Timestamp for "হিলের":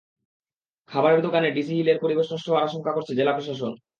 1.75-2.01